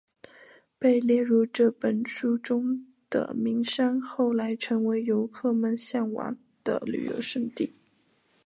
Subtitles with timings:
[0.79, 7.71] 被列入这本书中的名山后来成为游客们向往的游览胜地。